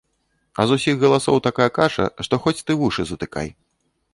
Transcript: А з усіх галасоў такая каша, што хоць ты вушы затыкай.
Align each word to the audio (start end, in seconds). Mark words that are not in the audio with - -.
А 0.61 0.63
з 0.69 0.77
усіх 0.79 0.95
галасоў 1.03 1.37
такая 1.49 1.67
каша, 1.77 2.07
што 2.29 2.41
хоць 2.47 2.57
ты 2.67 2.79
вушы 2.81 3.07
затыкай. 3.11 3.47